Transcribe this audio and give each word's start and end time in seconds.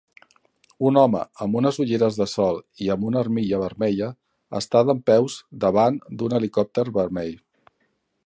Un 0.89 0.95
home 0.99 1.19
amb 1.45 1.57
unes 1.59 1.77
ulleres 1.83 2.15
de 2.21 2.25
sol 2.31 2.57
i 2.85 2.89
amb 2.95 3.05
una 3.09 3.21
armilla 3.21 3.59
vermella 3.65 4.09
està 4.61 4.83
dempeus 4.89 5.35
davant 5.67 6.03
d'un 6.23 6.37
helicòpter 6.39 6.87
vermell. 6.97 7.37